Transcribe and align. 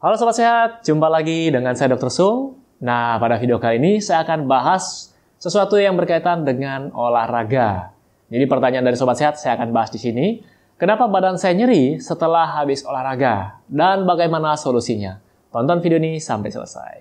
Halo 0.00 0.16
Sobat 0.16 0.32
Sehat, 0.32 0.80
jumpa 0.80 1.12
lagi 1.12 1.52
dengan 1.52 1.76
saya 1.76 1.92
Dr. 1.92 2.08
Sung. 2.08 2.56
Nah, 2.80 3.20
pada 3.20 3.36
video 3.36 3.60
kali 3.60 3.76
ini 3.76 3.92
saya 4.00 4.24
akan 4.24 4.48
bahas 4.48 5.12
sesuatu 5.36 5.76
yang 5.76 5.92
berkaitan 5.92 6.40
dengan 6.40 6.88
olahraga. 6.96 7.92
Jadi 8.32 8.48
pertanyaan 8.48 8.88
dari 8.88 8.96
Sobat 8.96 9.20
Sehat 9.20 9.36
saya 9.36 9.60
akan 9.60 9.76
bahas 9.76 9.92
di 9.92 10.00
sini. 10.00 10.40
Kenapa 10.80 11.04
badan 11.04 11.36
saya 11.36 11.52
nyeri 11.52 12.00
setelah 12.00 12.48
habis 12.48 12.80
olahraga? 12.80 13.60
Dan 13.68 14.08
bagaimana 14.08 14.56
solusinya? 14.56 15.20
Tonton 15.52 15.84
video 15.84 16.00
ini 16.00 16.16
sampai 16.16 16.48
selesai. 16.48 16.94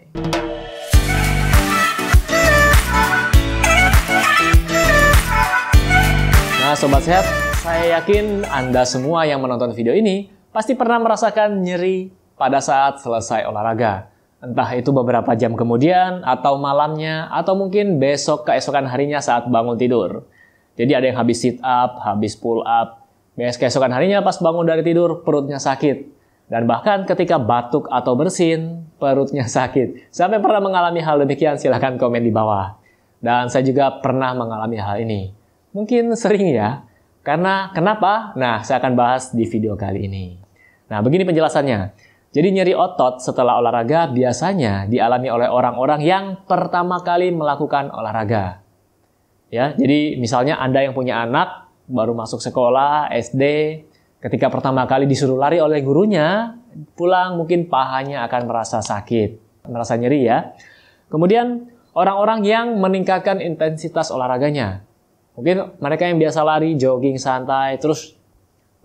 Nah, 6.59 6.75
Sobat 6.75 7.07
Sehat, 7.07 7.23
saya 7.63 8.03
yakin 8.03 8.43
Anda 8.51 8.83
semua 8.83 9.23
yang 9.23 9.39
menonton 9.39 9.71
video 9.71 9.95
ini 9.95 10.27
pasti 10.51 10.75
pernah 10.75 10.99
merasakan 10.99 11.63
nyeri 11.63 12.18
pada 12.39 12.63
saat 12.63 13.03
selesai 13.03 13.43
olahraga. 13.43 14.07
Entah 14.39 14.71
itu 14.71 14.95
beberapa 14.95 15.35
jam 15.35 15.59
kemudian, 15.59 16.23
atau 16.23 16.55
malamnya, 16.55 17.27
atau 17.27 17.59
mungkin 17.59 17.99
besok 17.99 18.47
keesokan 18.47 18.87
harinya 18.87 19.19
saat 19.19 19.51
bangun 19.51 19.75
tidur. 19.75 20.23
Jadi 20.79 20.95
ada 20.95 21.05
yang 21.11 21.19
habis 21.19 21.43
sit 21.43 21.59
up, 21.59 21.99
habis 21.99 22.39
pull 22.39 22.63
up. 22.63 23.03
Besok 23.35 23.67
keesokan 23.67 23.91
harinya 23.91 24.23
pas 24.23 24.39
bangun 24.39 24.63
dari 24.63 24.79
tidur, 24.79 25.27
perutnya 25.27 25.59
sakit. 25.59 26.07
Dan 26.47 26.65
bahkan 26.65 27.03
ketika 27.03 27.35
batuk 27.35 27.91
atau 27.91 28.15
bersin, 28.15 28.87
perutnya 28.95 29.43
sakit. 29.59 30.07
Sampai 30.07 30.39
pernah 30.39 30.63
mengalami 30.63 31.03
hal 31.03 31.19
demikian, 31.19 31.59
silahkan 31.59 31.99
komen 31.99 32.23
di 32.23 32.31
bawah. 32.31 32.79
Dan 33.19 33.51
saya 33.51 33.67
juga 33.67 33.99
pernah 33.99 34.31
mengalami 34.31 34.79
hal 34.79 35.03
ini. 35.03 35.35
Mungkin 35.75 36.15
sering 36.15 36.47
ya. 36.55 36.87
Karena 37.27 37.75
kenapa? 37.75 38.31
Nah, 38.39 38.63
saya 38.63 38.79
akan 38.79 38.95
bahas 38.95 39.35
di 39.35 39.43
video 39.43 39.75
kali 39.75 40.07
ini. 40.07 40.39
Nah, 40.89 41.03
begini 41.03 41.27
penjelasannya. 41.27 42.08
Jadi 42.29 42.47
nyeri 42.53 42.73
otot 42.77 43.17
setelah 43.25 43.57
olahraga 43.57 44.05
biasanya 44.13 44.85
dialami 44.85 45.33
oleh 45.33 45.49
orang-orang 45.49 46.01
yang 46.05 46.25
pertama 46.45 47.01
kali 47.01 47.33
melakukan 47.33 47.89
olahraga. 47.89 48.61
Ya, 49.49 49.73
jadi 49.73 50.13
misalnya 50.21 50.61
Anda 50.61 50.85
yang 50.85 50.93
punya 50.93 51.25
anak 51.25 51.73
baru 51.89 52.13
masuk 52.13 52.37
sekolah 52.37 53.09
SD, 53.17 53.43
ketika 54.21 54.45
pertama 54.53 54.85
kali 54.85 55.09
disuruh 55.09 55.41
lari 55.41 55.57
oleh 55.57 55.81
gurunya, 55.81 56.53
pulang 56.93 57.33
mungkin 57.33 57.65
pahanya 57.65 58.21
akan 58.29 58.45
merasa 58.45 58.77
sakit, 58.77 59.65
merasa 59.65 59.97
nyeri 59.97 60.29
ya. 60.29 60.53
Kemudian 61.09 61.65
orang-orang 61.97 62.45
yang 62.45 62.77
meningkatkan 62.77 63.41
intensitas 63.41 64.13
olahraganya. 64.13 64.85
Mungkin 65.33 65.81
mereka 65.81 66.05
yang 66.05 66.21
biasa 66.21 66.45
lari, 66.45 66.77
jogging 66.77 67.17
santai, 67.17 67.81
terus 67.81 68.13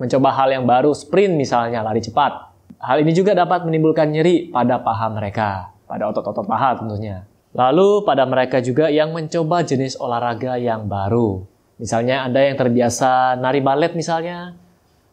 mencoba 0.01 0.33
hal 0.33 0.49
yang 0.49 0.65
baru, 0.65 0.97
sprint 0.97 1.37
misalnya, 1.37 1.85
lari 1.85 2.01
cepat 2.01 2.54
Hal 2.85 3.01
ini 3.01 3.17
juga 3.17 3.33
dapat 3.33 3.65
menimbulkan 3.65 4.13
nyeri 4.13 4.53
pada 4.53 4.77
paha 4.77 5.09
mereka, 5.09 5.73
pada 5.89 6.05
otot-otot 6.13 6.45
paha 6.45 6.77
tentunya. 6.77 7.25
Lalu 7.57 8.05
pada 8.05 8.29
mereka 8.29 8.61
juga 8.61 8.93
yang 8.93 9.17
mencoba 9.17 9.65
jenis 9.65 9.97
olahraga 9.97 10.61
yang 10.61 10.85
baru. 10.85 11.49
Misalnya 11.81 12.29
Anda 12.29 12.45
yang 12.45 12.61
terbiasa 12.61 13.41
nari 13.41 13.65
balet 13.65 13.97
misalnya, 13.97 14.53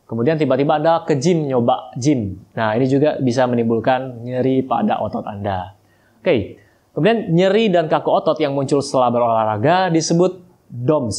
kemudian 0.03 0.35
tiba-tiba 0.35 0.83
Anda 0.83 1.07
ke 1.07 1.15
gym 1.15 1.47
nyoba 1.47 1.95
gym. 1.95 2.43
Nah, 2.59 2.75
ini 2.75 2.91
juga 2.91 3.15
bisa 3.23 3.47
menimbulkan 3.47 4.19
nyeri 4.19 4.67
pada 4.67 4.99
otot 4.99 5.23
Anda. 5.23 5.71
Oke, 6.19 6.59
kemudian 6.91 7.31
nyeri 7.31 7.71
dan 7.71 7.87
kaku 7.87 8.09
otot 8.11 8.35
yang 8.43 8.51
muncul 8.51 8.83
setelah 8.83 9.15
berolahraga 9.15 9.87
disebut 9.93 10.43
DOMS. 10.67 11.17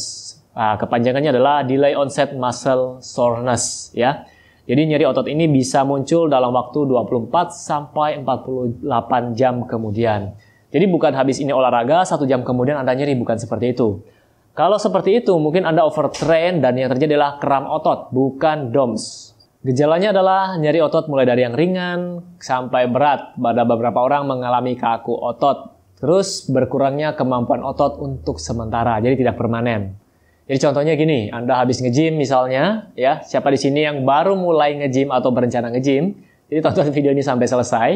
Nah, 0.53 0.77
kepanjangannya 0.77 1.33
adalah 1.33 1.65
Delay 1.65 1.97
Onset 1.97 2.37
Muscle 2.37 3.01
Soreness 3.01 3.89
ya. 3.97 4.29
Jadi 4.63 4.81
nyeri 4.87 5.03
otot 5.03 5.27
ini 5.27 5.51
bisa 5.51 5.83
muncul 5.83 6.31
dalam 6.31 6.55
waktu 6.55 6.87
24 6.87 7.51
sampai 7.51 8.23
48 8.23 8.79
jam 9.35 9.67
kemudian. 9.67 10.31
Jadi 10.71 10.85
bukan 10.87 11.11
habis 11.13 11.43
ini 11.43 11.51
olahraga, 11.51 12.07
satu 12.07 12.23
jam 12.23 12.41
kemudian 12.47 12.79
Anda 12.79 12.95
nyeri, 12.95 13.13
bukan 13.19 13.35
seperti 13.37 13.75
itu. 13.75 14.01
Kalau 14.55 14.79
seperti 14.79 15.21
itu, 15.21 15.35
mungkin 15.35 15.67
Anda 15.67 15.83
overtrain 15.83 16.63
dan 16.63 16.79
yang 16.79 16.89
terjadi 16.95 17.19
adalah 17.19 17.37
kram 17.43 17.67
otot, 17.67 18.09
bukan 18.15 18.71
DOMS. 18.71 19.33
Gejalanya 19.63 20.11
adalah 20.11 20.55
nyeri 20.59 20.79
otot 20.83 21.07
mulai 21.07 21.23
dari 21.23 21.43
yang 21.43 21.55
ringan 21.55 21.99
sampai 22.39 22.87
berat. 22.87 23.35
Pada 23.39 23.63
beberapa 23.67 23.99
orang 23.99 24.27
mengalami 24.27 24.75
kaku 24.75 25.13
otot, 25.13 25.75
terus 25.99 26.47
berkurangnya 26.47 27.15
kemampuan 27.15 27.63
otot 27.63 27.99
untuk 27.99 28.39
sementara, 28.39 28.99
jadi 29.03 29.15
tidak 29.15 29.35
permanen. 29.39 30.02
Jadi 30.43 30.59
contohnya 30.59 30.93
gini, 30.99 31.31
Anda 31.31 31.63
habis 31.63 31.79
nge-gym 31.79 32.19
misalnya, 32.19 32.91
ya, 32.99 33.23
siapa 33.23 33.47
di 33.47 33.55
sini 33.55 33.87
yang 33.87 34.03
baru 34.03 34.35
mulai 34.35 34.75
nge-gym 34.75 35.07
atau 35.07 35.31
berencana 35.31 35.71
nge-gym, 35.71 36.19
jadi 36.51 36.59
tonton 36.59 36.91
video 36.95 37.15
ini 37.15 37.23
sampai 37.23 37.47
selesai. 37.47 37.89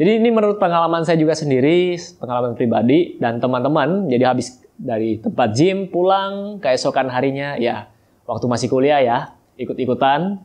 Jadi 0.00 0.10
ini 0.16 0.32
menurut 0.32 0.56
pengalaman 0.56 1.04
saya 1.04 1.20
juga 1.20 1.36
sendiri, 1.36 1.94
pengalaman 2.16 2.56
pribadi 2.56 3.20
dan 3.20 3.36
teman-teman, 3.36 4.08
jadi 4.08 4.32
habis 4.32 4.64
dari 4.80 5.20
tempat 5.20 5.52
gym 5.52 5.92
pulang 5.92 6.56
keesokan 6.56 7.12
harinya, 7.12 7.60
ya, 7.60 7.92
waktu 8.24 8.48
masih 8.48 8.72
kuliah 8.72 9.04
ya, 9.04 9.18
ikut-ikutan, 9.60 10.40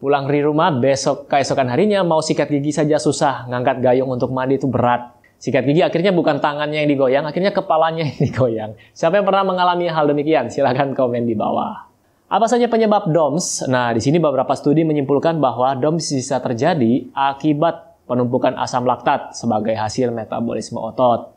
pulang 0.00 0.24
di 0.24 0.40
rumah 0.40 0.72
besok 0.72 1.28
keesokan 1.28 1.68
harinya 1.68 2.00
mau 2.00 2.24
sikat 2.24 2.48
gigi 2.48 2.72
saja 2.72 2.96
susah, 2.96 3.44
ngangkat 3.52 3.84
gayung 3.84 4.08
untuk 4.08 4.32
mandi 4.32 4.56
itu 4.56 4.64
berat 4.64 5.17
sikat 5.38 5.64
gigi 5.64 5.86
akhirnya 5.86 6.10
bukan 6.10 6.42
tangannya 6.42 6.84
yang 6.84 6.90
digoyang, 6.90 7.24
akhirnya 7.24 7.54
kepalanya 7.54 8.04
yang 8.04 8.18
digoyang. 8.30 8.70
Siapa 8.92 9.22
yang 9.22 9.26
pernah 9.26 9.46
mengalami 9.46 9.86
hal 9.86 10.04
demikian? 10.10 10.50
Silahkan 10.50 10.90
komen 10.92 11.24
di 11.24 11.38
bawah. 11.38 11.88
Apa 12.28 12.44
saja 12.44 12.68
penyebab 12.68 13.08
DOMS? 13.08 13.64
Nah, 13.72 13.96
di 13.96 14.04
sini 14.04 14.20
beberapa 14.20 14.52
studi 14.52 14.84
menyimpulkan 14.84 15.40
bahwa 15.40 15.72
DOMS 15.72 16.12
bisa 16.12 16.36
terjadi 16.44 17.08
akibat 17.16 18.04
penumpukan 18.04 18.52
asam 18.60 18.84
laktat 18.84 19.32
sebagai 19.32 19.72
hasil 19.72 20.12
metabolisme 20.12 20.76
otot. 20.76 21.32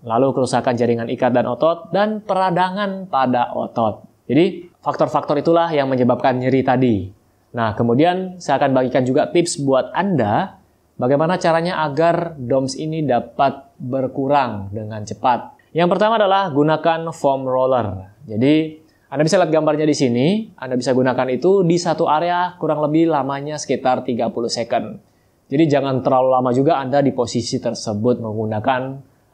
Lalu 0.00 0.32
kerusakan 0.32 0.80
jaringan 0.80 1.12
ikat 1.12 1.36
dan 1.36 1.44
otot 1.44 1.92
dan 1.92 2.24
peradangan 2.24 3.04
pada 3.12 3.52
otot. 3.52 4.08
Jadi, 4.32 4.72
faktor-faktor 4.80 5.36
itulah 5.44 5.68
yang 5.68 5.92
menyebabkan 5.92 6.40
nyeri 6.40 6.64
tadi. 6.64 7.12
Nah, 7.52 7.76
kemudian 7.76 8.40
saya 8.40 8.62
akan 8.62 8.72
bagikan 8.72 9.04
juga 9.04 9.28
tips 9.28 9.60
buat 9.60 9.92
Anda 9.92 10.59
Bagaimana 11.00 11.40
caranya 11.40 11.80
agar 11.80 12.36
DOMS 12.36 12.76
ini 12.76 13.00
dapat 13.08 13.72
berkurang 13.80 14.68
dengan 14.68 15.00
cepat? 15.00 15.56
Yang 15.72 15.96
pertama 15.96 16.20
adalah 16.20 16.52
gunakan 16.52 17.08
foam 17.16 17.48
roller. 17.48 18.20
Jadi, 18.28 18.76
Anda 19.08 19.24
bisa 19.24 19.40
lihat 19.40 19.48
gambarnya 19.48 19.88
di 19.88 19.96
sini. 19.96 20.26
Anda 20.60 20.76
bisa 20.76 20.92
gunakan 20.92 21.24
itu 21.32 21.64
di 21.64 21.80
satu 21.80 22.04
area 22.04 22.52
kurang 22.60 22.84
lebih 22.84 23.08
lamanya 23.08 23.56
sekitar 23.56 24.04
30 24.04 24.28
second. 24.52 25.00
Jadi 25.48 25.64
jangan 25.72 26.04
terlalu 26.04 26.36
lama 26.36 26.50
juga 26.52 26.76
Anda 26.76 27.00
di 27.00 27.16
posisi 27.16 27.56
tersebut 27.56 28.20
menggunakan 28.20 28.80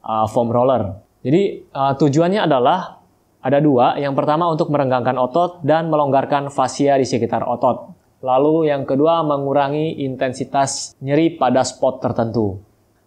uh, 0.06 0.26
foam 0.31 0.55
roller. 0.55 1.03
Jadi 1.26 1.66
uh, 1.75 1.99
tujuannya 1.99 2.47
adalah 2.47 3.03
ada 3.43 3.59
dua. 3.59 3.99
Yang 3.99 4.15
pertama 4.15 4.47
untuk 4.47 4.71
merenggangkan 4.71 5.19
otot 5.19 5.66
dan 5.66 5.91
melonggarkan 5.91 6.47
fasia 6.47 6.94
di 6.94 7.03
sekitar 7.03 7.43
otot. 7.43 7.95
Lalu 8.25 8.72
yang 8.72 8.88
kedua, 8.88 9.21
mengurangi 9.21 10.00
intensitas 10.00 10.97
nyeri 11.04 11.37
pada 11.37 11.60
spot 11.60 12.00
tertentu. 12.00 12.56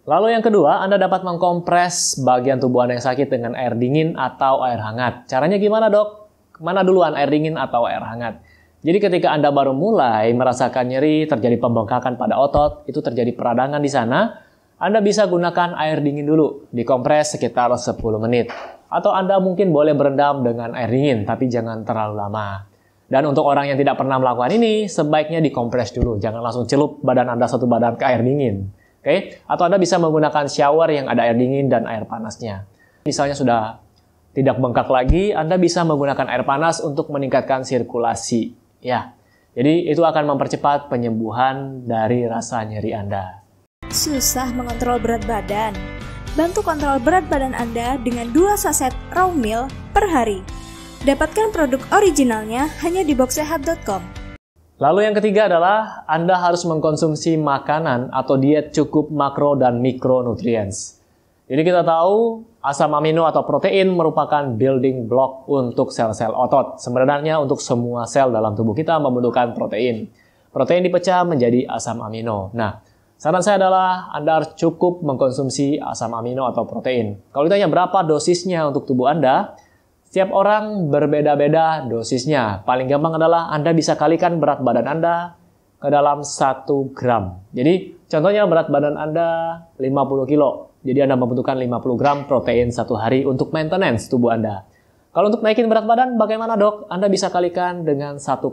Lalu 0.06 0.38
yang 0.38 0.42
kedua, 0.42 0.86
Anda 0.86 1.02
dapat 1.02 1.26
mengkompres 1.26 2.22
bagian 2.22 2.62
tubuh 2.62 2.86
Anda 2.86 2.98
yang 2.98 3.04
sakit 3.04 3.26
dengan 3.26 3.52
air 3.58 3.74
dingin 3.74 4.14
atau 4.14 4.62
air 4.62 4.78
hangat. 4.78 5.26
Caranya 5.26 5.58
gimana 5.58 5.90
dok? 5.90 6.30
Mana 6.62 6.86
duluan, 6.86 7.18
air 7.18 7.26
dingin 7.26 7.58
atau 7.58 7.90
air 7.90 8.00
hangat? 8.00 8.38
Jadi 8.80 8.96
ketika 8.96 9.34
Anda 9.34 9.52
baru 9.52 9.74
mulai 9.76 10.32
merasakan 10.32 10.88
nyeri, 10.88 11.26
terjadi 11.26 11.58
pembengkakan 11.58 12.16
pada 12.16 12.38
otot, 12.38 12.86
itu 12.88 13.02
terjadi 13.02 13.34
peradangan 13.34 13.82
di 13.82 13.90
sana, 13.90 14.40
Anda 14.80 15.04
bisa 15.04 15.26
gunakan 15.26 15.76
air 15.76 16.00
dingin 16.00 16.24
dulu, 16.24 16.70
dikompres 16.70 17.36
sekitar 17.36 17.68
10 17.74 17.98
menit. 18.22 18.48
Atau 18.88 19.12
Anda 19.12 19.36
mungkin 19.42 19.74
boleh 19.74 19.92
berendam 19.92 20.46
dengan 20.46 20.72
air 20.72 20.88
dingin, 20.88 21.28
tapi 21.28 21.50
jangan 21.50 21.84
terlalu 21.84 22.14
lama. 22.16 22.69
Dan 23.10 23.26
untuk 23.26 23.42
orang 23.42 23.66
yang 23.66 23.74
tidak 23.74 23.98
pernah 23.98 24.22
melakukan 24.22 24.54
ini, 24.54 24.86
sebaiknya 24.86 25.42
dikompres 25.42 25.90
dulu. 25.90 26.22
Jangan 26.22 26.38
langsung 26.38 26.70
celup 26.70 27.02
badan 27.02 27.34
Anda 27.34 27.50
satu 27.50 27.66
badan 27.66 27.98
ke 27.98 28.06
air 28.06 28.22
dingin. 28.22 28.70
Oke? 29.02 29.02
Okay? 29.02 29.18
Atau 29.50 29.66
Anda 29.66 29.82
bisa 29.82 29.98
menggunakan 29.98 30.46
shower 30.46 30.86
yang 30.94 31.10
ada 31.10 31.26
air 31.26 31.34
dingin 31.34 31.66
dan 31.66 31.90
air 31.90 32.06
panasnya. 32.06 32.70
Misalnya 33.02 33.34
sudah 33.34 33.82
tidak 34.30 34.62
bengkak 34.62 34.86
lagi, 34.86 35.34
Anda 35.34 35.58
bisa 35.58 35.82
menggunakan 35.82 36.30
air 36.30 36.46
panas 36.46 36.78
untuk 36.78 37.10
meningkatkan 37.10 37.66
sirkulasi. 37.66 38.54
Ya. 38.78 39.18
Jadi 39.58 39.90
itu 39.90 40.06
akan 40.06 40.30
mempercepat 40.30 40.86
penyembuhan 40.86 41.82
dari 41.82 42.30
rasa 42.30 42.62
nyeri 42.62 42.94
Anda. 42.94 43.42
Susah 43.90 44.54
mengontrol 44.54 45.02
berat 45.02 45.26
badan? 45.26 45.74
Bantu 46.38 46.62
kontrol 46.62 47.02
berat 47.02 47.26
badan 47.26 47.58
Anda 47.58 47.98
dengan 47.98 48.30
2 48.30 48.54
saset 48.54 48.94
raw 49.10 49.34
meal 49.34 49.66
per 49.90 50.06
hari. 50.06 50.46
Dapatkan 51.00 51.48
produk 51.56 51.80
originalnya 51.96 52.68
hanya 52.84 53.00
di 53.00 53.16
boxsehat.com. 53.16 54.04
Lalu 54.84 55.08
yang 55.08 55.16
ketiga 55.16 55.48
adalah 55.48 56.04
Anda 56.04 56.36
harus 56.36 56.68
mengkonsumsi 56.68 57.40
makanan 57.40 58.12
atau 58.12 58.36
diet 58.36 58.76
cukup 58.76 59.08
makro 59.08 59.56
dan 59.56 59.80
mikronutrients. 59.80 61.00
Jadi 61.48 61.64
kita 61.64 61.88
tahu 61.88 62.44
asam 62.60 62.92
amino 62.92 63.24
atau 63.24 63.48
protein 63.48 63.96
merupakan 63.96 64.44
building 64.44 65.08
block 65.08 65.48
untuk 65.48 65.88
sel-sel 65.88 66.36
otot. 66.36 66.76
Sebenarnya 66.76 67.40
untuk 67.40 67.64
semua 67.64 68.04
sel 68.04 68.28
dalam 68.28 68.52
tubuh 68.52 68.76
kita 68.76 69.00
membutuhkan 69.00 69.56
protein. 69.56 70.04
Protein 70.52 70.84
dipecah 70.84 71.24
menjadi 71.24 71.64
asam 71.64 72.04
amino. 72.04 72.52
Nah, 72.52 72.76
Saran 73.16 73.40
saya 73.40 73.56
adalah 73.56 74.12
Anda 74.12 74.40
harus 74.40 74.52
cukup 74.52 75.00
mengkonsumsi 75.00 75.80
asam 75.80 76.12
amino 76.12 76.44
atau 76.44 76.68
protein. 76.68 77.24
Kalau 77.32 77.48
ditanya 77.48 77.72
berapa 77.72 78.04
dosisnya 78.04 78.68
untuk 78.68 78.84
tubuh 78.84 79.08
Anda, 79.08 79.56
setiap 80.10 80.34
orang 80.34 80.90
berbeda-beda 80.90 81.86
dosisnya. 81.86 82.66
Paling 82.66 82.90
gampang 82.90 83.14
adalah 83.14 83.46
Anda 83.54 83.70
bisa 83.70 83.94
kalikan 83.94 84.42
berat 84.42 84.58
badan 84.58 84.90
Anda 84.90 85.38
ke 85.78 85.86
dalam 85.86 86.26
1 86.26 86.66
gram. 86.90 87.38
Jadi 87.54 87.94
contohnya 88.10 88.42
berat 88.50 88.74
badan 88.74 88.98
Anda 88.98 89.28
50 89.78 90.26
kilo. 90.26 90.74
Jadi 90.82 91.06
Anda 91.06 91.14
membutuhkan 91.14 91.54
50 91.54 91.94
gram 91.94 92.18
protein 92.26 92.74
satu 92.74 92.98
hari 92.98 93.22
untuk 93.22 93.54
maintenance 93.54 94.10
tubuh 94.10 94.34
Anda. 94.34 94.66
Kalau 95.14 95.30
untuk 95.30 95.46
naikin 95.46 95.70
berat 95.70 95.86
badan, 95.86 96.18
bagaimana 96.18 96.58
dok? 96.58 96.90
Anda 96.90 97.06
bisa 97.06 97.30
kalikan 97.30 97.86
dengan 97.86 98.18
1,5. 98.18 98.50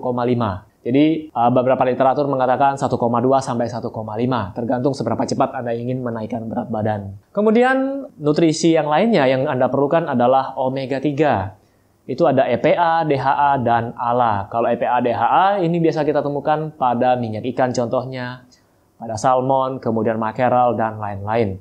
Jadi 0.87 1.27
uh, 1.35 1.51
beberapa 1.51 1.83
literatur 1.83 2.31
mengatakan 2.31 2.79
1,2 2.79 2.95
sampai 3.43 3.67
1,5 3.67 3.91
tergantung 4.55 4.95
seberapa 4.95 5.19
cepat 5.27 5.59
Anda 5.59 5.75
ingin 5.75 5.99
menaikkan 5.99 6.47
berat 6.47 6.71
badan. 6.71 7.19
Kemudian 7.35 8.07
nutrisi 8.15 8.71
yang 8.71 8.87
lainnya 8.87 9.27
yang 9.27 9.51
Anda 9.51 9.67
perlukan 9.67 10.07
adalah 10.07 10.55
omega 10.55 11.03
3. 11.03 12.07
Itu 12.07 12.23
ada 12.23 12.47
EPA, 12.47 13.03
DHA, 13.03 13.67
dan 13.67 13.91
ALA. 13.99 14.47
Kalau 14.47 14.71
EPA, 14.71 15.03
DHA 15.03 15.59
ini 15.67 15.75
biasa 15.83 16.07
kita 16.07 16.23
temukan 16.23 16.71
pada 16.71 17.19
minyak 17.19 17.43
ikan 17.51 17.75
contohnya, 17.75 18.47
pada 18.95 19.19
salmon, 19.19 19.83
kemudian 19.83 20.15
makeral, 20.15 20.71
dan 20.79 21.03
lain-lain. 21.03 21.59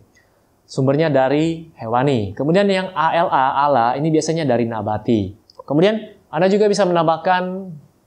Sumbernya 0.70 1.10
dari 1.10 1.66
hewani. 1.74 2.30
Kemudian 2.30 2.70
yang 2.70 2.94
ALA, 2.94 3.66
ALA 3.66 3.86
ini 3.98 4.06
biasanya 4.14 4.46
dari 4.46 4.70
nabati. 4.70 5.34
Kemudian 5.66 6.14
Anda 6.30 6.46
juga 6.46 6.70
bisa 6.70 6.86
menambahkan 6.86 7.42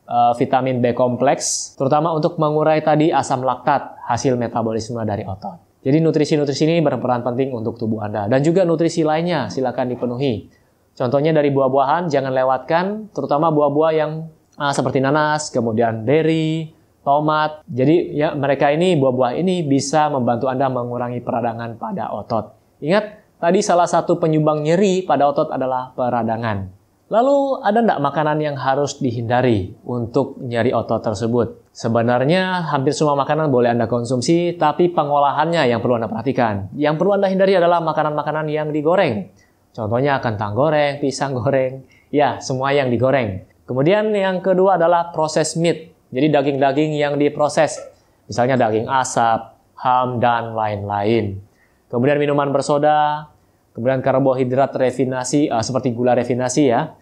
uh, 0.09 0.33
vitamin 0.33 0.81
B 0.81 0.97
kompleks, 0.97 1.77
terutama 1.77 2.09
untuk 2.11 2.41
mengurai 2.41 2.81
tadi 2.81 3.13
asam 3.13 3.45
laktat 3.45 4.01
hasil 4.09 4.33
metabolisme 4.35 4.97
dari 5.05 5.23
otot. 5.23 5.61
Jadi 5.79 6.03
nutrisi-nutrisi 6.03 6.67
ini 6.67 6.83
berperan 6.83 7.23
penting 7.23 7.55
untuk 7.55 7.79
tubuh 7.79 8.03
Anda. 8.03 8.27
Dan 8.27 8.43
juga 8.43 8.67
nutrisi 8.67 9.05
lainnya 9.05 9.47
silakan 9.47 9.95
dipenuhi. 9.95 10.51
Contohnya 10.91 11.31
dari 11.31 11.55
buah-buahan 11.55 12.11
jangan 12.11 12.35
lewatkan, 12.35 12.85
terutama 13.15 13.47
buah-buah 13.47 13.91
yang 13.95 14.27
uh, 14.59 14.73
seperti 14.75 14.99
nanas, 14.99 15.47
kemudian 15.47 16.03
berry, 16.03 16.75
tomat. 16.99 17.63
Jadi 17.71 18.19
ya 18.19 18.35
mereka 18.35 18.75
ini 18.75 18.99
buah-buah 18.99 19.39
ini 19.39 19.63
bisa 19.63 20.11
membantu 20.11 20.51
Anda 20.51 20.67
mengurangi 20.67 21.23
peradangan 21.23 21.79
pada 21.79 22.11
otot. 22.11 22.59
Ingat, 22.83 23.39
tadi 23.39 23.63
salah 23.63 23.87
satu 23.87 24.19
penyumbang 24.19 24.67
nyeri 24.67 25.07
pada 25.07 25.31
otot 25.31 25.47
adalah 25.47 25.95
peradangan. 25.95 26.78
Lalu 27.09 27.65
ada 27.65 27.81
enggak 27.81 28.01
makanan 28.05 28.37
yang 28.37 28.53
harus 28.53 29.01
dihindari 29.01 29.73
untuk 29.81 30.37
nyeri 30.45 30.69
otot 30.69 31.01
tersebut? 31.01 31.73
Sebenarnya 31.73 32.69
hampir 32.69 32.93
semua 32.93 33.17
makanan 33.17 33.49
boleh 33.49 33.73
Anda 33.73 33.89
konsumsi, 33.89 34.53
tapi 34.53 34.93
pengolahannya 34.93 35.65
yang 35.73 35.81
perlu 35.81 35.97
Anda 35.97 36.05
perhatikan. 36.05 36.69
Yang 36.77 37.01
perlu 37.01 37.17
Anda 37.17 37.33
hindari 37.33 37.57
adalah 37.57 37.81
makanan-makanan 37.81 38.45
yang 38.53 38.69
digoreng. 38.69 39.25
Contohnya 39.73 40.21
kentang 40.21 40.53
goreng, 40.53 41.01
pisang 41.01 41.33
goreng, 41.33 41.81
ya 42.13 42.37
semua 42.45 42.77
yang 42.77 42.93
digoreng. 42.93 43.41
Kemudian 43.65 44.13
yang 44.13 44.45
kedua 44.45 44.77
adalah 44.77 45.09
proses 45.09 45.57
meat, 45.57 45.89
jadi 46.13 46.29
daging-daging 46.29 46.93
yang 46.93 47.17
diproses. 47.17 47.81
Misalnya 48.29 48.69
daging 48.69 48.85
asap, 48.85 49.57
ham, 49.81 50.21
dan 50.21 50.53
lain-lain. 50.53 51.41
Kemudian 51.89 52.21
minuman 52.21 52.53
bersoda, 52.53 53.33
kemudian 53.79 54.03
karbohidrat 54.03 54.75
refinasi, 54.75 55.47
uh, 55.47 55.63
seperti 55.63 55.95
gula 55.95 56.11
refinasi 56.19 56.67
ya 56.67 56.99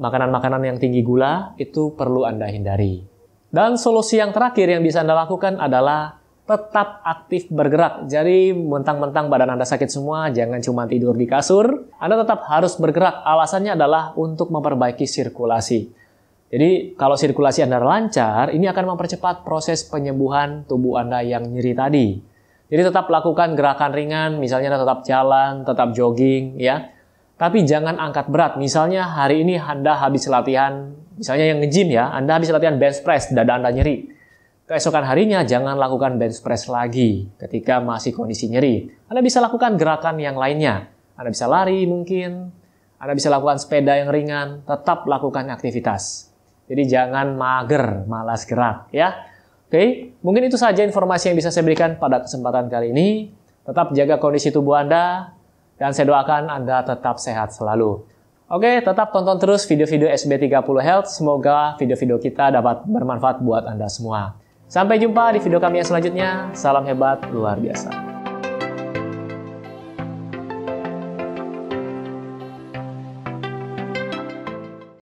makanan-makanan 0.00 0.62
yang 0.64 0.78
tinggi 0.80 1.04
gula 1.04 1.56
itu 1.60 1.96
perlu 1.96 2.28
Anda 2.28 2.46
hindari. 2.46 3.02
Dan 3.50 3.74
solusi 3.76 4.16
yang 4.16 4.30
terakhir 4.30 4.70
yang 4.70 4.80
bisa 4.80 5.02
Anda 5.02 5.26
lakukan 5.26 5.58
adalah 5.58 6.22
tetap 6.46 7.02
aktif 7.02 7.46
bergerak. 7.50 8.06
Jadi 8.06 8.54
mentang-mentang 8.54 9.26
badan 9.26 9.58
Anda 9.58 9.66
sakit 9.66 9.90
semua, 9.90 10.30
jangan 10.30 10.62
cuma 10.62 10.86
tidur 10.86 11.14
di 11.14 11.26
kasur. 11.26 11.90
Anda 11.98 12.22
tetap 12.22 12.46
harus 12.46 12.78
bergerak. 12.78 13.22
Alasannya 13.26 13.74
adalah 13.74 14.14
untuk 14.14 14.54
memperbaiki 14.54 15.06
sirkulasi. 15.06 15.90
Jadi 16.50 16.98
kalau 16.98 17.14
sirkulasi 17.14 17.62
Anda 17.62 17.78
lancar, 17.78 18.50
ini 18.50 18.66
akan 18.66 18.94
mempercepat 18.94 19.46
proses 19.46 19.86
penyembuhan 19.86 20.66
tubuh 20.66 20.98
Anda 20.98 21.22
yang 21.22 21.46
nyeri 21.50 21.74
tadi. 21.74 22.06
Jadi 22.70 22.86
tetap 22.86 23.10
lakukan 23.10 23.58
gerakan 23.58 23.90
ringan, 23.90 24.30
misalnya 24.38 24.78
tetap 24.78 25.02
jalan, 25.02 25.66
tetap 25.66 25.90
jogging, 25.90 26.54
ya 26.56 26.94
tapi 27.40 27.64
jangan 27.64 27.96
angkat 27.96 28.28
berat. 28.28 28.60
Misalnya 28.60 29.08
hari 29.08 29.40
ini 29.40 29.56
Anda 29.56 29.96
habis 29.96 30.28
latihan, 30.28 30.92
misalnya 31.16 31.48
yang 31.48 31.64
nge-gym 31.64 31.88
ya, 31.88 32.12
Anda 32.12 32.36
habis 32.36 32.52
latihan 32.52 32.76
bench 32.76 33.00
press, 33.00 33.32
dada 33.32 33.56
Anda 33.56 33.72
nyeri. 33.72 34.12
Keesokan 34.68 35.08
harinya 35.08 35.40
jangan 35.40 35.80
lakukan 35.80 36.20
bench 36.20 36.44
press 36.44 36.68
lagi 36.68 37.32
ketika 37.40 37.80
masih 37.80 38.12
kondisi 38.12 38.52
nyeri. 38.52 38.92
Anda 39.08 39.24
bisa 39.24 39.40
lakukan 39.40 39.80
gerakan 39.80 40.20
yang 40.20 40.36
lainnya. 40.36 40.92
Anda 41.16 41.32
bisa 41.32 41.48
lari 41.48 41.88
mungkin, 41.88 42.52
Anda 43.00 43.16
bisa 43.16 43.32
lakukan 43.32 43.56
sepeda 43.56 43.96
yang 43.96 44.12
ringan, 44.12 44.68
tetap 44.68 45.08
lakukan 45.08 45.48
aktivitas. 45.48 46.28
Jadi 46.68 46.92
jangan 46.92 47.40
mager, 47.40 48.04
malas 48.04 48.44
gerak 48.44 48.92
ya. 48.92 49.29
Oke, 49.70 50.10
mungkin 50.18 50.50
itu 50.50 50.58
saja 50.58 50.82
informasi 50.82 51.30
yang 51.30 51.38
bisa 51.38 51.54
saya 51.54 51.62
berikan 51.62 51.94
pada 51.94 52.18
kesempatan 52.18 52.66
kali 52.66 52.90
ini. 52.90 53.30
Tetap 53.62 53.94
jaga 53.94 54.18
kondisi 54.18 54.50
tubuh 54.50 54.74
Anda, 54.74 55.30
dan 55.78 55.94
saya 55.94 56.10
doakan 56.10 56.50
Anda 56.50 56.82
tetap 56.82 57.22
sehat 57.22 57.54
selalu. 57.54 58.02
Oke, 58.50 58.82
tetap 58.82 59.14
tonton 59.14 59.38
terus 59.38 59.62
video-video 59.70 60.10
SB30 60.10 60.66
Health. 60.82 61.06
Semoga 61.14 61.78
video-video 61.78 62.18
kita 62.18 62.50
dapat 62.50 62.82
bermanfaat 62.82 63.38
buat 63.46 63.62
Anda 63.62 63.86
semua. 63.86 64.34
Sampai 64.66 64.98
jumpa 64.98 65.38
di 65.38 65.38
video 65.38 65.62
kami 65.62 65.78
yang 65.78 65.86
selanjutnya. 65.86 66.30
Salam 66.50 66.82
hebat 66.82 67.22
luar 67.30 67.54
biasa. 67.62 68.09